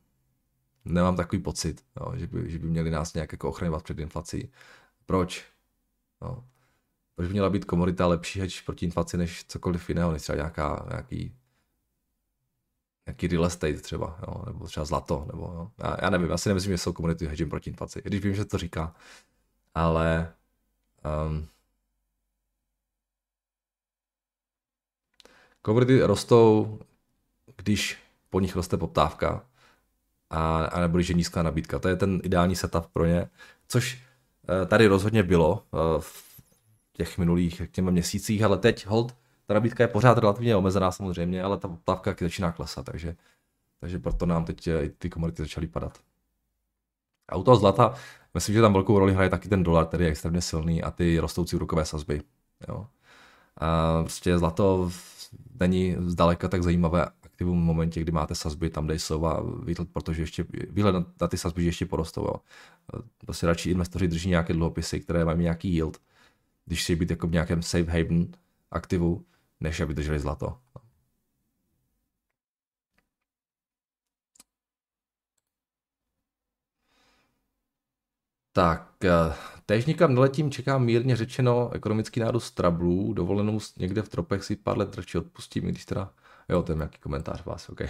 [0.84, 4.52] nemám takový pocit, jo, že, by, že by měli nás nějak jako ochraňovat před inflací.
[5.06, 5.44] Proč?
[6.22, 6.44] No.
[7.14, 10.86] Proč by měla být komodita lepší hedge proti inflaci než cokoliv jiného, než třeba nějaká,
[10.90, 11.36] nějaký,
[13.06, 15.70] nějaký real estate třeba, jo, nebo třeba zlato, nebo jo.
[15.78, 18.58] Já, já nevím, asi nemyslím, že jsou komodity hedging proti inflaci, když vím, že to
[18.58, 18.94] říká,
[19.74, 20.34] ale
[21.28, 21.48] um,
[25.62, 26.80] komodity rostou,
[27.56, 27.98] když
[28.30, 29.46] po nich roste poptávka
[30.30, 31.78] a, a nebo když je nízká nabídka.
[31.78, 33.30] To je ten ideální setup pro ně,
[33.68, 34.02] což
[34.48, 36.33] eh, tady rozhodně bylo eh, v
[36.96, 41.58] těch minulých těma měsících, ale teď hold, ta nabídka je pořád relativně omezená samozřejmě, ale
[41.58, 43.16] ta poptávka začíná klesat, takže,
[43.80, 45.98] takže proto nám teď i ty komodity začaly padat.
[47.28, 47.94] A u toho zlata,
[48.34, 51.18] myslím, že tam velkou roli hraje taky ten dolar, který je extrémně silný a ty
[51.18, 52.22] rostoucí úrokové sazby.
[52.68, 52.86] Jo.
[53.56, 54.90] A prostě zlato
[55.60, 59.88] není zdaleka tak zajímavé aktivum v momentě, kdy máte sazby tam, kde jsou a výhled,
[59.92, 62.22] protože ještě, výhled na ty sazby ještě porostou.
[62.22, 62.34] Jo.
[63.26, 65.98] Prostě radši investoři drží nějaké dluhopisy, které mají nějaký yield,
[66.64, 68.28] když chtějí být jako v nějakém safe haven
[68.70, 69.26] aktivu,
[69.60, 70.58] než aby drželi zlato.
[78.52, 79.34] Tak, eh,
[79.66, 84.78] též nikam neletím, čekám mírně řečeno ekonomický nárůst trablů, dovolenou někde v tropech si pár
[84.78, 86.12] let radši odpustím, když teda,
[86.48, 87.80] jo, to je nějaký komentář vás, ok.
[87.80, 87.88] Uh,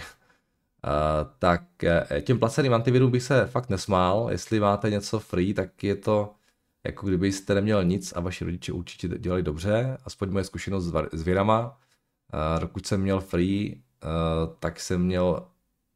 [1.39, 5.95] tak eh, těm placeným antivirům bych se fakt nesmál, jestli máte něco free, tak je
[5.95, 6.35] to
[6.85, 11.79] jako kdybyste neměl nic a vaši rodiče určitě dělali dobře, aspoň moje zkušenost s věrama.
[12.59, 13.81] Dokud jsem měl free,
[14.59, 15.47] tak jsem měl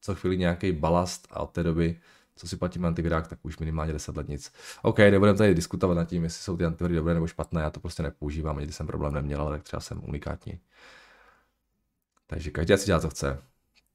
[0.02, 2.00] co chvíli nějaký balast a od té doby,
[2.36, 4.54] co si platím antivirák, tak už minimálně 10 let nic.
[4.82, 7.80] OK, nebudeme tady diskutovat nad tím, jestli jsou ty antiviry dobré nebo špatné, já to
[7.80, 10.60] prostě nepoužívám, nikdy jsem problém neměl, ale tak třeba jsem unikátní.
[12.28, 13.40] Takže každý si dělá, co chce.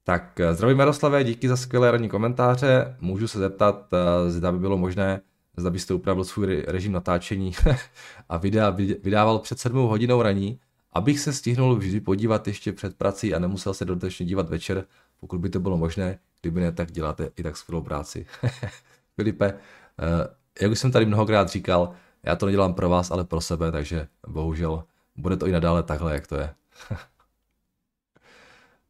[0.03, 2.97] Tak zdravím Jaroslave, díky za skvělé ranní komentáře.
[2.99, 3.89] Můžu se zeptat,
[4.27, 5.21] zda by bylo možné
[5.57, 7.51] zda byste upravil svůj režim natáčení
[8.29, 8.69] a videa
[9.03, 10.59] vydával před 7 hodinou raní,
[10.93, 14.85] abych se stihnul vždy podívat ještě před prací a nemusel se dodatečně dívat večer,
[15.19, 18.25] pokud by to bylo možné, kdyby ne, tak děláte i tak skvělou práci.
[19.15, 20.27] Filipe, eh,
[20.61, 24.07] jak už jsem tady mnohokrát říkal, Já to nedělám pro vás, ale pro sebe, takže
[24.27, 24.83] bohužel
[25.15, 26.55] bude to i nadále takhle, jak to je.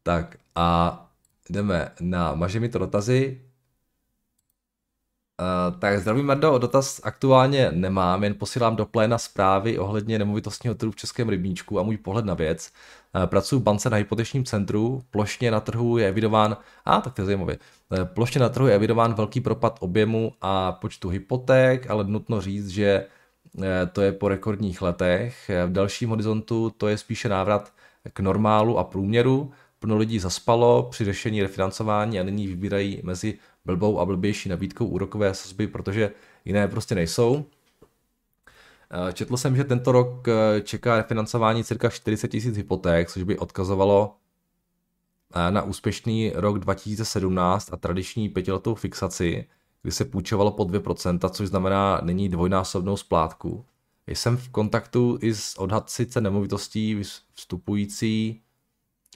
[0.02, 1.02] tak a
[1.50, 3.45] jdeme na maže mi to dotazy.
[5.40, 10.92] Uh, tak zdravím Mardo, dotaz aktuálně nemám, jen posílám do pléna zprávy ohledně nemovitostního trhu
[10.92, 12.72] v Českém rybníčku a můj pohled na věc.
[13.16, 17.22] Uh, pracuji v bance na hypotečním centru, plošně na trhu je evidován, a tak to
[17.22, 17.56] je zajímavé,
[17.88, 22.68] uh, plošně na trhu je evidován velký propad objemu a počtu hypoték, ale nutno říct,
[22.68, 23.06] že
[23.92, 25.50] to je po rekordních letech.
[25.66, 27.72] V dalším horizontu to je spíše návrat
[28.12, 29.50] k normálu a průměru.
[29.78, 35.34] Plno lidí zaspalo při řešení refinancování a nyní vybírají mezi blbou a blbější nabídkou úrokové
[35.34, 36.10] sazby, protože
[36.44, 37.44] jiné prostě nejsou.
[38.90, 43.38] Eh, četl jsem, že tento rok eh, čeká refinancování cirka 40 000 hypoték, což by
[43.38, 44.16] odkazovalo
[45.34, 49.48] eh, na úspěšný rok 2017 a tradiční pětiletou fixaci,
[49.82, 53.64] kdy se půjčovalo po 2%, což znamená nyní dvojnásobnou splátku.
[54.06, 57.02] Jsem v kontaktu i s odhadci nemovitostí
[57.34, 58.40] vstupující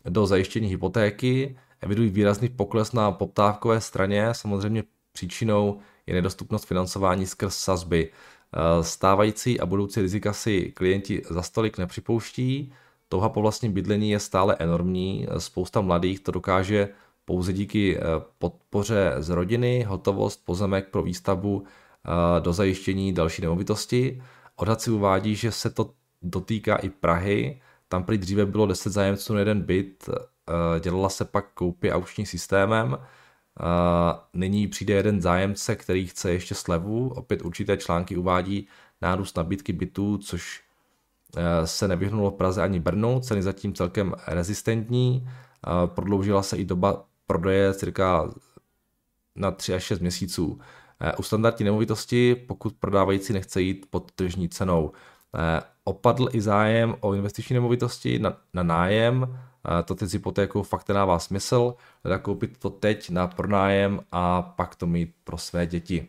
[0.05, 7.57] do zajištění hypotéky, evidují výrazný pokles na poptávkové straně, samozřejmě příčinou je nedostupnost financování skrz
[7.57, 8.11] sazby.
[8.11, 12.73] Eh, stávající a budoucí rizika si klienti za stolik nepřipouští,
[13.09, 16.89] touha po vlastním bydlení je stále enormní, spousta mladých to dokáže
[17.25, 18.01] pouze díky eh,
[18.39, 24.23] podpoře z rodiny, hotovost, pozemek pro výstavbu eh, do zajištění další nemovitosti.
[24.57, 25.91] Odhad si uvádí, že se to
[26.23, 30.09] dotýká i Prahy, tam prý dříve bylo 10 zájemců na jeden byt,
[30.81, 32.99] dělala se pak koupě aučním systémem,
[34.35, 38.69] nyní přijde jeden zájemce, který chce ještě slevu, opět určité články uvádí
[39.01, 40.63] nárůst nabídky bytů, což
[41.65, 45.29] se nevyhnulo v Praze ani Brnu, ceny zatím celkem rezistentní,
[45.87, 48.31] prodloužila se i doba prodeje cirka
[49.37, 50.61] na 3 až 6 měsíců.
[51.19, 54.93] U standardní nemovitosti, pokud prodávající nechce jít pod tržní cenou,
[55.85, 59.39] opadl i zájem o investiční nemovitosti na, na nájem,
[59.85, 64.75] to teď s hypotékou fakt nedává smysl, teda koupit to teď na pronájem a pak
[64.75, 66.09] to mít pro své děti.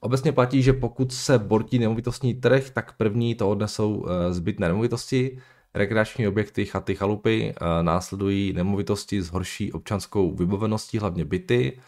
[0.00, 5.38] Obecně platí, že pokud se bortí nemovitostní trh, tak první to odnesou e, zbytné nemovitosti,
[5.74, 11.80] rekreační objekty, chaty, chalupy, e, následují nemovitosti s horší občanskou vybaveností, hlavně byty,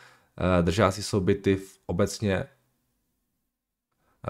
[0.58, 2.44] e, držáci jsou byty v obecně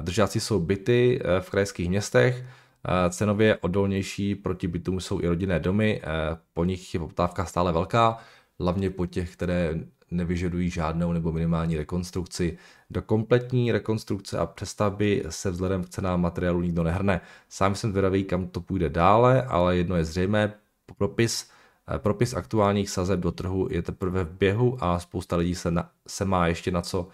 [0.00, 2.63] Držáci jsou byty eh, v krajských městech, eh,
[3.10, 6.06] cenově odolnější proti bytům jsou i rodinné domy, eh,
[6.52, 8.18] po nich je poptávka stále velká,
[8.60, 9.74] hlavně po těch, které
[10.10, 12.58] nevyžadují žádnou nebo minimální rekonstrukci.
[12.90, 17.20] Do kompletní rekonstrukce a přestavby se vzhledem k cenám materiálu nikdo nehrne.
[17.48, 20.54] Sám jsem zvědavý, kam to půjde dále, ale jedno je zřejmé,
[20.96, 21.50] propis,
[21.98, 26.24] propis aktuálních sazeb do trhu je teprve v běhu a spousta lidí se, na, se
[26.24, 27.08] má ještě na co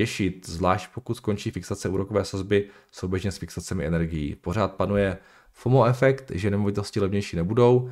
[0.00, 4.34] těšit, zvlášť pokud skončí fixace úrokové sazby souběžně s fixacemi energií.
[4.34, 5.18] Pořád panuje
[5.52, 7.90] FOMO efekt, že nemovitosti levnější nebudou,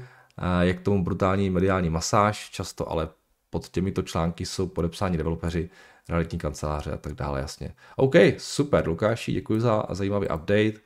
[0.61, 3.09] je k tomu brutální mediální masáž, často ale
[3.51, 5.71] pod těmito články jsou podepsáni developeři,
[6.09, 7.75] realitní kanceláře a tak dále, jasně.
[7.97, 10.81] OK, super, Lukáši, děkuji za zajímavý update.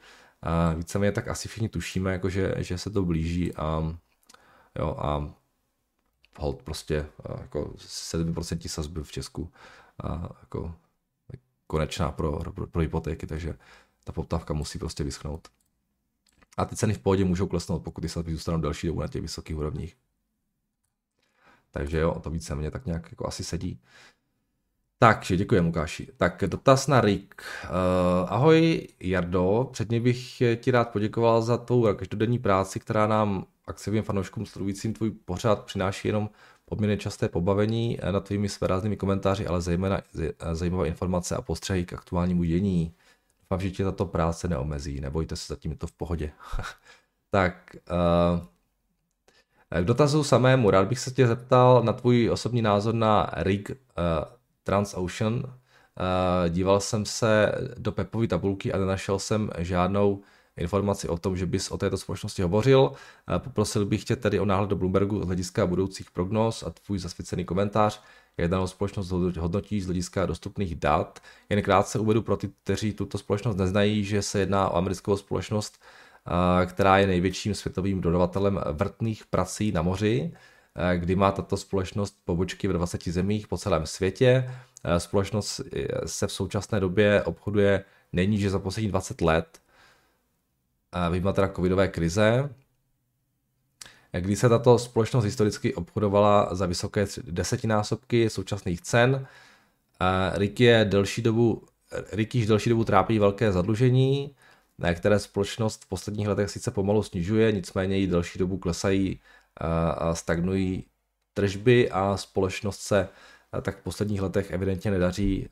[0.76, 3.96] Víceméně tak asi všichni tušíme, jako že, že se to blíží a,
[4.78, 5.30] jo, a
[6.38, 7.06] hold prostě
[7.40, 9.52] jako 7% sazby v Česku
[10.04, 10.74] a jako
[11.72, 13.54] konečná pro, pro, pro hypotéky, takže
[14.04, 15.48] ta poptávka musí prostě vyschnout.
[16.56, 19.22] A ty ceny v pohodě můžou klesnout, pokud ty sazby zůstanou další dobu na těch
[19.22, 19.96] vysokých úrovních.
[21.70, 23.80] Takže jo, to více mě tak nějak jako asi sedí.
[24.98, 26.08] Takže děkuji Lukáši.
[26.16, 27.42] Tak dotaz na Rick.
[27.64, 27.70] Uh,
[28.28, 34.46] ahoj Jardo, předně bych ti rád poděkoval za tvou každodenní práci, která nám aktivním fanouškům
[34.46, 36.30] sledujícím tvůj pořád přináší jenom
[36.76, 41.84] poměrně časté pobavení eh, nad tvými svéráznými komentáři, ale zejména eh, zajímavé informace a postřehy
[41.84, 42.94] k aktuálnímu dění.
[43.40, 46.30] Doufám, že tě tato práce neomezí, nebojte se, zatím je to v pohodě.
[47.30, 53.30] tak, uh, k dotazu samému, rád bych se tě zeptal na tvůj osobní názor na
[53.36, 53.76] rig uh,
[54.62, 55.34] Transocean.
[55.34, 55.42] Uh,
[56.48, 60.22] díval jsem se do Pepovy tabulky a nenašel jsem žádnou
[60.56, 62.92] informaci o tom, že bys o této společnosti hovořil.
[63.38, 67.44] Poprosil bych tě tedy o náhled do Bloombergu z hlediska budoucích prognóz a tvůj zasvěcený
[67.44, 68.02] komentář,
[68.36, 71.20] jak danou společnost hodnotí z hlediska dostupných dat.
[71.48, 75.82] Jen krátce uvedu pro ty, kteří tuto společnost neznají, že se jedná o americkou společnost,
[76.66, 80.32] která je největším světovým dodavatelem vrtných prací na moři,
[80.96, 84.50] kdy má tato společnost pobočky v 20 zemích po celém světě.
[84.98, 85.60] Společnost
[86.06, 89.61] se v současné době obchoduje nejníže za poslední 20 let
[91.10, 92.54] vyjma teda covidové krize,
[94.20, 99.26] kdy se tato společnost historicky obchodovala za vysoké desetinásobky současných cen.
[100.34, 101.62] Rick je delší dobu
[102.12, 104.34] Rick již delší dobu trápí velké zadlužení,
[104.94, 109.20] které společnost v posledních letech sice pomalu snižuje, nicméně jí delší dobu klesají
[109.96, 110.86] a stagnují
[111.34, 113.08] tržby a společnost se
[113.62, 115.48] tak v posledních letech evidentně nedaří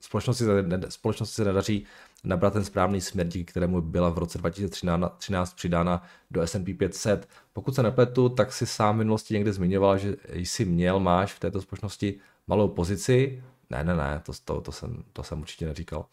[0.00, 0.44] společnosti,
[0.88, 1.86] společnosti se nedaří
[2.24, 7.28] nabrat ten správný směr, díky kterému byla v roce 2013 přidána do S&P 500.
[7.52, 11.40] Pokud se nepletu, tak si sám v minulosti někde zmiňoval, že jsi měl, máš v
[11.40, 13.42] této společnosti malou pozici.
[13.70, 16.06] Ne, ne, ne, to, to, to, jsem, to jsem určitě neříkal.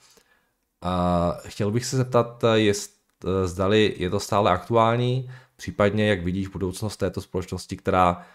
[0.82, 3.00] A chtěl bych se zeptat, jest,
[3.46, 8.26] zdali je to stále aktuální, případně jak vidíš budoucnost této společnosti, která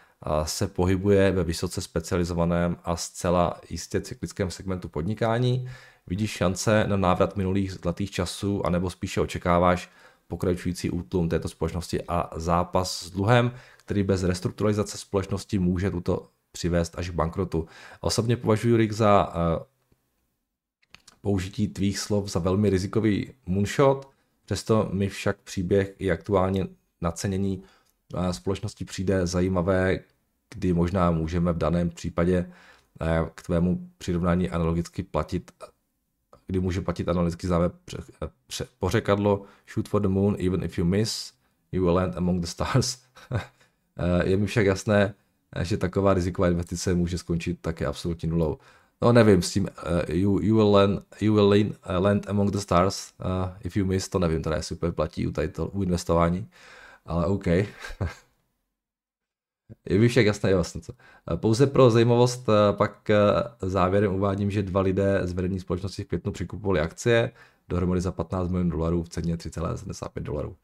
[0.45, 5.71] se pohybuje ve vysoce specializovaném a zcela jistě cyklickém segmentu podnikání.
[6.11, 9.91] Vidíš šance na návrat minulých zlatých časů, anebo spíše očekáváš
[10.29, 16.99] pokračující útlum této společnosti a zápas s dluhem, který bez restrukturalizace společnosti může tuto přivést
[16.99, 17.67] až k bankrotu.
[18.01, 19.63] Osobně považuji Rick za uh,
[21.21, 24.11] použití tvých slov za velmi rizikový moonshot,
[24.45, 26.67] přesto mi však příběh i aktuálně
[27.01, 27.63] nacenění
[28.31, 29.99] společnosti přijde zajímavé,
[30.55, 32.53] kdy možná můžeme v daném případě
[33.01, 35.51] eh, k tvému přirovnání analogicky platit,
[36.51, 37.71] kdy může platit analogicky známé
[38.79, 39.43] pořekadlo
[39.75, 41.33] shoot for the moon, even if you miss,
[41.73, 42.99] you will land among the stars.
[43.99, 45.15] Eh, je mi však jasné,
[45.57, 48.59] eh, že taková riziková investice může skončit také absolutní nulou.
[49.03, 52.51] No nevím, s tím uh, you, you will, land, you will land, uh, land among
[52.51, 55.67] the stars, uh, if you miss, to nevím, teda jestli úplně platí u, tady to,
[55.67, 56.49] u investování
[57.07, 57.47] ale OK.
[59.89, 60.93] Je mi však jasné, vlastně co.
[61.37, 63.17] Pouze pro zajímavost eh, pak eh,
[63.61, 67.33] závěrem uvádím, že dva lidé z vedení společnosti v květnu přikupovali akcie
[67.69, 70.57] dohromady za 15 milionů dolarů v ceně 3,75 dolarů.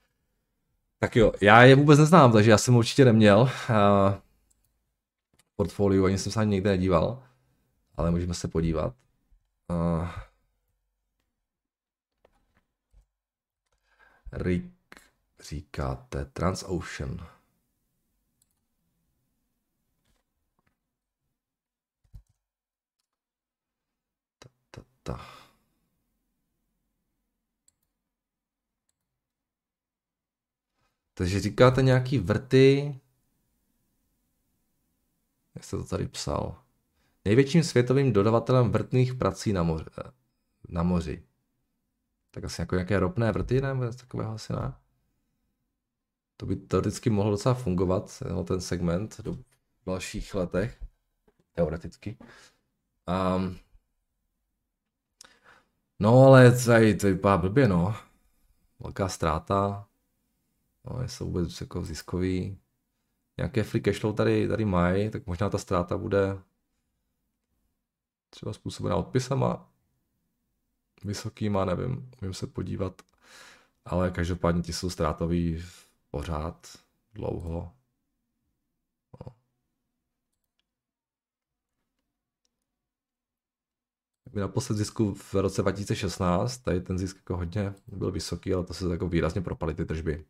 [0.99, 3.49] Tak jo, já je vůbec neznám, takže já jsem určitě neměl uh,
[5.57, 7.23] portfolio, ani jsem se ani někde nedíval,
[7.97, 8.95] ale můžeme se podívat.
[14.33, 15.01] Rick
[15.41, 17.36] říkáte Transocean.
[25.07, 25.27] Ta, ta.
[31.15, 33.01] Takže říkáte nějaký vrty.
[35.55, 36.63] Jak jste to tady psal?
[37.25, 39.85] Největším světovým dodavatelem vrtných prací na moři.
[40.69, 41.23] Na moři.
[42.31, 44.75] Tak asi jako nějaké ropné vrty, nebo takového asi ne?
[46.37, 49.39] to by teoreticky mohlo docela fungovat, ten segment do
[49.87, 50.85] dalších letech,
[51.53, 52.19] teoreticky.
[53.37, 53.59] Um,
[55.99, 57.97] no ale tady to vypadá blbě, no.
[58.81, 59.89] Velká ztráta,
[60.85, 62.59] no, jestli vůbec jako ziskový.
[63.37, 66.39] Nějaké free cashflow tady, tady mají, tak možná ta ztráta bude
[68.31, 69.69] třeba způsobená odpisama
[71.05, 73.03] vysokýma, nevím, můžeme se podívat.
[73.85, 75.65] Ale každopádně ti jsou ztrátový
[76.11, 76.67] pořád
[77.15, 77.73] dlouho.
[84.37, 88.75] My naposled zisku v roce 2016, tady ten zisk jako hodně byl vysoký, ale to
[88.75, 90.25] se jako výrazně propaly ty tržby.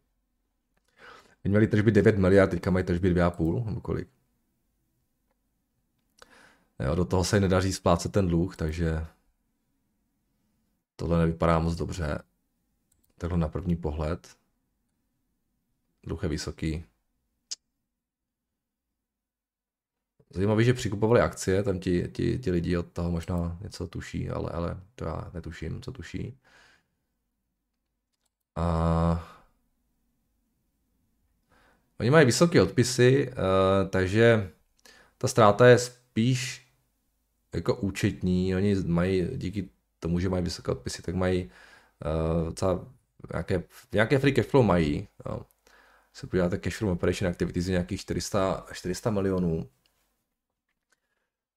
[1.45, 4.09] Oni měli tržby 9 miliard, teďka mají tržby 2,5 nebo kolik.
[6.81, 9.07] Jo, do toho se nedaří splácet ten dluh, takže
[10.97, 12.23] tohle nevypadá moc dobře.
[13.19, 14.37] Takhle na první pohled.
[16.05, 16.85] Dluh je vysoký.
[20.37, 24.51] Zajímavé, že přikupovali akcie, tam ti, ti, ti lidi od toho možná něco tuší, ale,
[24.51, 26.39] ale to já netuším, co tuší.
[28.57, 29.33] A...
[32.01, 34.51] Oni mají vysoké odpisy, uh, takže
[35.19, 36.69] ta ztráta je spíš
[37.55, 38.57] jako účetní.
[38.57, 39.69] Oni mají, díky
[40.01, 42.87] tomu, že mají vysoké odpisy, tak mají uh, docela
[43.33, 45.09] nějaké, nějaké free cash flow mají.
[45.27, 45.41] Jo
[46.17, 49.69] se podíváte cash from operation activities je nějakých 400, 400 milionů.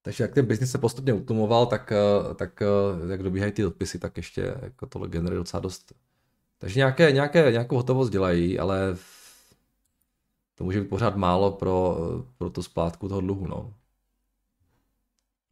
[0.01, 3.99] Takže jak ten biznis se postupně utlumoval, tak, eh, tak eh, jak dobíhají ty odpisy,
[3.99, 5.93] tak ještě jako tohle generuje docela dost.
[6.57, 8.97] Takže nějaké, nějaké, nějakou hotovost dělají, ale
[10.55, 11.97] to může být pořád málo pro,
[12.37, 13.47] pro tu splátku toho dluhu.
[13.47, 13.73] No.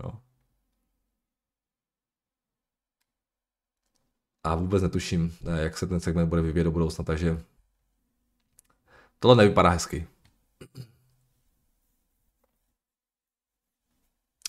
[0.04, 0.22] No.
[4.44, 7.38] A vůbec netuším, eh, jak se ten segment bude vyvíjet do budoucna, takže
[9.20, 10.08] Tohle nevypadá hezky.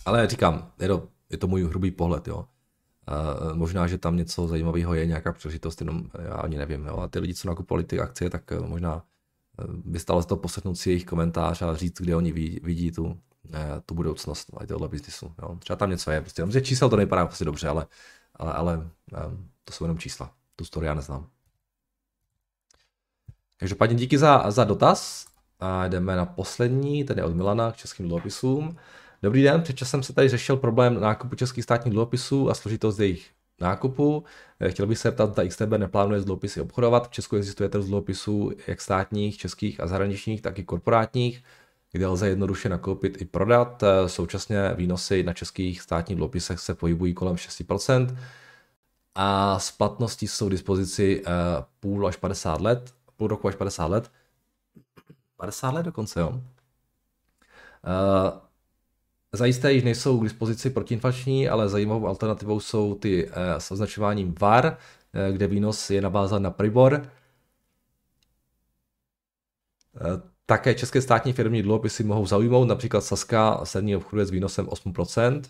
[0.08, 2.36] Ale říkám, je to, je to můj hrubý pohled, jo.
[2.38, 6.86] Uh, možná, že tam něco zajímavého je, nějaká příležitost, jenom já ani nevím.
[6.86, 6.96] Jo.
[6.96, 10.38] A ty lidi, co nakupovali ty akcie, tak uh, možná uh, by stalo z toho
[10.38, 13.20] poslechnout si jejich komentář a říct, kde oni vidí, vidí tu,
[13.86, 15.34] tu budoucnost tohle biznisu.
[15.42, 15.56] Jo.
[15.58, 17.86] Třeba tam něco je, prostě, že čísel to nevypadá prostě dobře, ale,
[18.34, 18.90] ale, ale
[19.64, 20.30] to jsou jenom čísla.
[20.56, 21.26] Tu story já neznám.
[23.56, 25.26] Každopádně díky za, za dotaz.
[25.60, 28.76] A jdeme na poslední, tedy od Milana k českým dluhopisům.
[29.22, 33.30] Dobrý den, před časem se tady řešil problém nákupu českých státních dluhopisů a složitost jejich
[33.60, 34.24] nákupu.
[34.60, 37.08] Eh, chtěl bych se ptat, zda XTB neplánuje z dluhopisy obchodovat.
[37.08, 41.44] V Česku existuje trh dluhopisů jak státních, českých a zahraničních, tak i korporátních,
[41.92, 43.82] kde lze jednoduše nakoupit i prodat.
[43.82, 48.16] Eh, současně výnosy na českých státních dluhopisech se pohybují kolem 6%
[49.14, 51.30] a splatnosti jsou k dispozici eh,
[51.80, 54.10] půl až 50 let, půl roku až 50 let.
[55.36, 56.40] 50 let dokonce, jo.
[59.32, 64.66] Zajisté již nejsou k dispozici protiinflační, ale zajímavou alternativou jsou ty eh, s označováním VAR,
[64.66, 66.94] eh, kde výnos je navázán na Pribor.
[66.94, 67.10] Eh,
[70.46, 75.42] také české státní firmní dluhopisy mohou zaujmout, například Saska se ní obchoduje s výnosem 8%.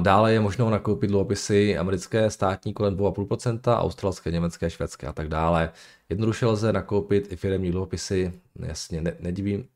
[0.00, 5.72] Dále je možno nakoupit dluhopisy americké státní kolem 2,5%, australské, německé, švédské a tak dále.
[6.08, 9.68] Jednoduše lze nakoupit i firmní dluhopisy, jasně, ne, nedivím,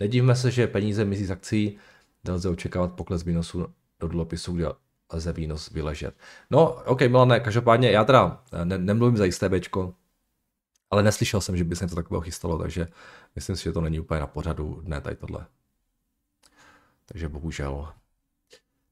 [0.00, 1.78] Nedívme se, že peníze mizí z akcí,
[2.22, 3.66] kde lze očekávat pokles výnosu
[4.00, 4.66] do dluhopisu, kde
[5.12, 6.14] lze výnos vyležet.
[6.50, 9.94] No, OK, Milane, každopádně já teda ne, nemluvím za Bčko,
[10.90, 12.88] ale neslyšel jsem, že by se něco takového chystalo, takže
[13.34, 15.46] myslím si, že to není úplně na pořadu dne tady tohle.
[17.06, 17.88] Takže bohužel.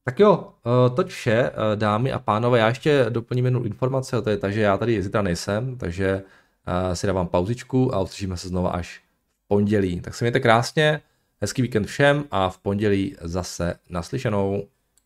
[0.03, 2.59] Tak jo, eh, toť vše, eh, dámy a pánové.
[2.59, 6.23] Já ještě doplním jednu informaci, takže já tady zítra nejsem, takže
[6.67, 9.01] eh, si dávám pauzičku a uslyšíme se znova až
[9.49, 10.01] pondělí.
[10.01, 11.01] Tak se mějte krásně,
[11.41, 14.67] hezký víkend všem a v pondělí zase naslyšenou.